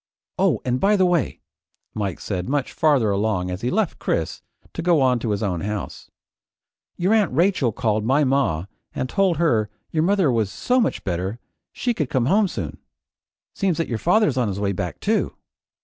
[0.39, 1.41] "Oh an' by the way,"
[1.93, 4.41] Mike said much farther along as he left Chris
[4.73, 6.09] to go on to his own house,
[6.97, 11.37] "your Aunt Rachel called my ma and told her your mother was so much better
[11.71, 12.79] she could come home soon.
[13.53, 15.35] Seems that your father's on his way back too."